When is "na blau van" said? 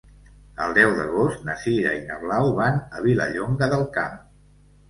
2.07-2.81